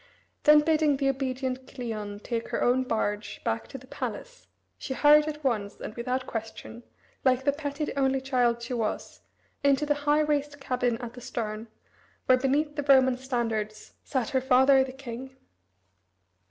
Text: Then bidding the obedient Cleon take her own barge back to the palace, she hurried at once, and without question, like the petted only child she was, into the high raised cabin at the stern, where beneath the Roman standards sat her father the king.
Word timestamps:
Then 0.45 0.61
bidding 0.61 0.97
the 0.97 1.09
obedient 1.09 1.67
Cleon 1.67 2.21
take 2.21 2.47
her 2.47 2.63
own 2.63 2.81
barge 2.85 3.39
back 3.43 3.67
to 3.67 3.77
the 3.77 3.85
palace, 3.85 4.47
she 4.79 4.95
hurried 4.95 5.27
at 5.27 5.43
once, 5.43 5.79
and 5.79 5.93
without 5.93 6.25
question, 6.25 6.81
like 7.23 7.43
the 7.43 7.51
petted 7.51 7.93
only 7.95 8.19
child 8.19 8.63
she 8.63 8.73
was, 8.73 9.21
into 9.63 9.85
the 9.85 9.93
high 10.09 10.21
raised 10.21 10.59
cabin 10.59 10.97
at 10.97 11.13
the 11.13 11.21
stern, 11.21 11.67
where 12.25 12.39
beneath 12.39 12.75
the 12.75 12.83
Roman 12.89 13.15
standards 13.15 13.93
sat 14.03 14.29
her 14.29 14.41
father 14.41 14.83
the 14.83 14.91
king. 14.91 15.35